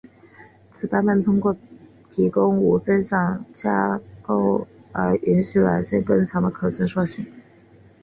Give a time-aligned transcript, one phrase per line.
[0.71, 1.55] 此版本通过
[2.09, 7.23] 提供无分享架构而允许软件更强的可伸缩性。